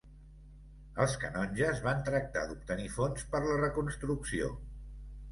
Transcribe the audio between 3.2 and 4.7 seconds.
per la reconstrucció.